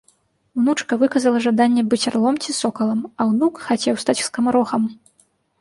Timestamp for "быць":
1.91-2.01